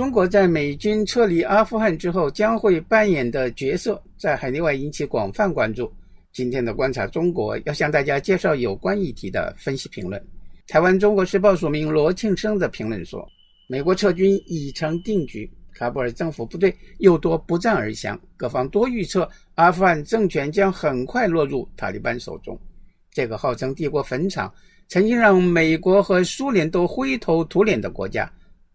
[0.00, 5.92] 中国在美军撤离阿富汗之后将会扮演的角色，在海内外引起广泛关注。
[6.32, 10.18] 今天的观察中国要向大家介绍有关议题的分析评论。
[10.66, 13.28] 台湾《中国时报》署名罗庆生的评论说
[13.68, 15.46] ：“美国撤军已成定局，
[15.78, 22.58] 喀布尔政府部队又多不战而降，各方多预测阿富汗政权将很快落入塔利班手中。
[23.12, 24.50] 这个号称帝国坟场、
[24.88, 28.32] 曾经让美国和苏联都灰头土脸的国家，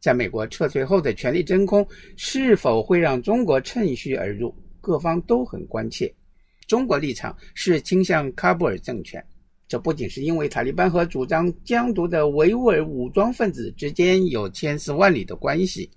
[0.00, 4.54] 在美国撤退后的权力真空，是否会让中国趁虚而入？
[4.80, 6.12] 各方都很关切。
[6.66, 9.24] 中国立场是倾向喀布尔政权。”
[9.68, 15.90] 这不仅是因为塔利班和主张疆独的维吾尔武装分子之间有千丝万缕的关系，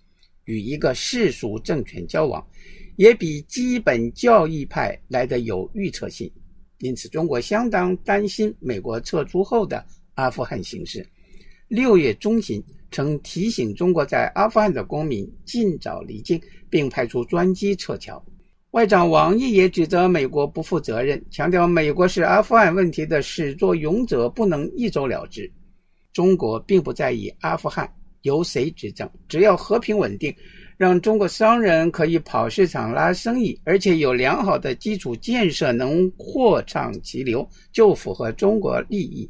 [0.44, 2.46] 与一个世俗政权交往，
[2.98, 6.30] 也比基本教义派来得有预测性。
[6.80, 11.08] 因此，中国相当担心美国撤出后的阿富汗形势。
[11.70, 12.62] 六月中旬
[12.92, 16.40] 曾提醒中国在阿富汗的公民尽早离境，
[16.70, 18.24] 并派出专机撤侨。
[18.72, 25.52] 外长王毅也指责美国不负责任，强调美国是阿富汗问题的始作俑者，不能一走了之。
[26.14, 30.34] 中国并不在意阿富汗由谁执政，只要和平稳定，
[30.78, 39.30] 让中国商人可以跑市场拉生意，而且有良好的基础建设能货畅其流，就符合中国利益。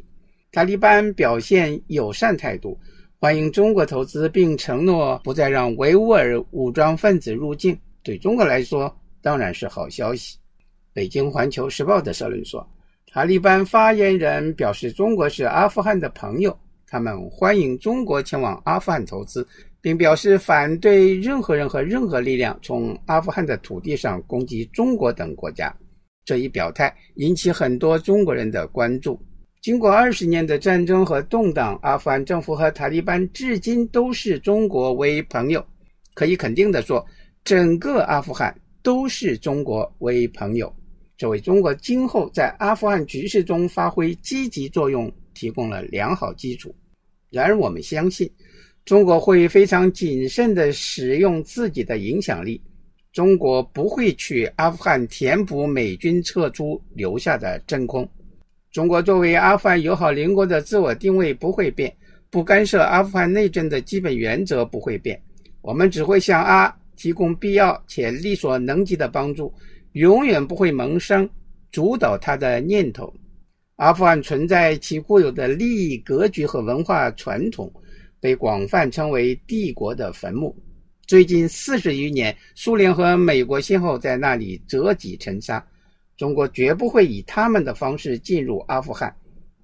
[0.51, 2.77] 塔利班表现友善态度，
[3.21, 8.91] 欢迎中国投资，并承诺不再让维吾尔武装分子入境，对中国来说，
[9.21, 10.39] 当然是好消息。
[10.91, 12.67] 北京环球时报的社论说，
[13.11, 19.47] 塔利班发言人表示，中国是阿富汗的朋友，他们欢迎中国前往阿富汗投资，
[19.81, 25.71] 并表示反对任何人和任何力量从阿富汗的土地上攻击中国等国家。
[26.25, 29.21] 这一表态引起很多中国人的关注。
[29.61, 35.63] 经过二十年的战争和动荡，阿富汗政府和塔利班至今都视中国为朋友。
[36.13, 37.05] 可以肯定地说，
[37.43, 38.55] 整个阿富汗。
[38.83, 40.75] 都视中国为朋友，
[41.15, 46.73] 这为中国今后在阿富汗局势中发挥积极作用提供了良好基础。
[47.29, 48.27] 然而，我们相信，
[48.83, 52.59] 中国会非常谨慎地使用自己的影响力。
[53.13, 58.09] 中国不会去阿富汗填补美军撤出留下的真空。
[58.71, 61.93] 中国作为阿富汗友好邻国的自我定位不会变，
[62.29, 65.21] 不干涉阿富汗内政的基本原则不会变。
[65.61, 66.73] 我们只会向阿。
[66.97, 69.51] 提供必要且力所能及的帮助，
[69.93, 71.27] 永远不会萌生
[71.71, 73.11] 主导他的念头。
[73.77, 77.73] 阿富汗存在其固有的利益格局和文化传统，
[78.19, 80.55] 被广泛称为“帝国的坟墓”。
[81.07, 85.65] 最近四十余年，苏联和美国先后在那里折戟沉沙。
[86.21, 89.11] 中国绝不会以他们的方式进入阿富汗，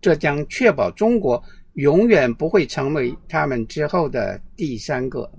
[0.01, 1.39] 这将确保中国
[1.73, 5.31] 永远不会成为他们之后的第三个。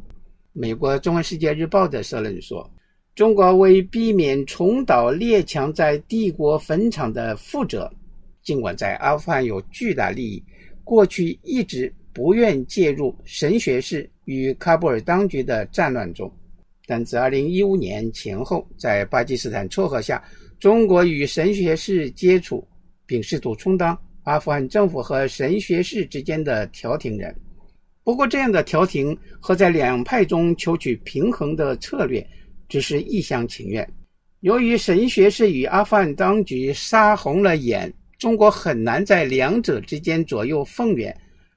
[0.53, 2.71] 美国《中文世界日报》的社论说
[3.17, 7.91] ：“中国为避免重蹈列强在帝国坟场的覆辙，
[8.41, 10.45] 尽管在阿富汗有巨大利益，
[10.85, 16.33] 过去一直不愿介入神学士与喀布尔当局的战乱中。
[16.89, 20.25] 但自2015年前后，在巴基斯坦撮合下，
[20.59, 22.67] 中国与神学士接触，
[23.05, 27.37] 并试图充当阿富汗政府和神学士之间的调停人。”
[28.03, 32.27] 不过，这样的调停和在两派中求取平衡的策略，
[32.67, 33.87] 只是一厢情愿。
[34.41, 41.15] 由于神学士与阿富汗当局杀红了眼，中国很难在两者之间左右逢源。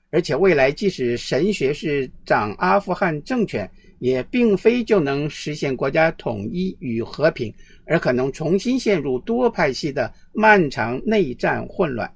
[0.09, 3.69] 而且，未来即使神学士掌阿富汗政权，
[4.01, 7.53] 也并非就能实现国家统一与和平，
[7.85, 12.11] 而可能重新陷入多派系的漫长内战混乱。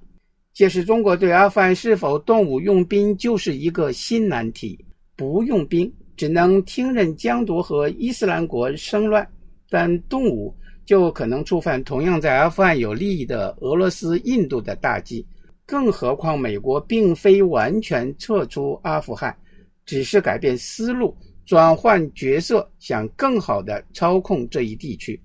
[0.52, 4.84] 届时，中国对阿富汗是否动武用兵就是一个新难题。
[5.16, 9.24] 不用兵，只能听任疆独和伊斯兰国生乱；
[9.70, 10.52] 但动武，
[10.88, 15.24] 就可能触犯同样在阿富汗有利益的俄罗斯、印度的大忌。
[15.68, 19.38] 更何况，美国并非完全撤出阿富汗，
[19.86, 21.16] 只是改变思路、
[21.46, 25.20] 转换角色，想更好地操控这一地区。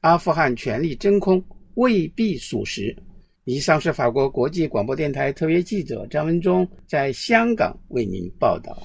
[0.00, 1.42] 阿富汗权力真空
[1.74, 2.94] 未必属实。
[3.44, 8.82] 以上是法国国际广播电台特约记者张文忠在香港为您报道。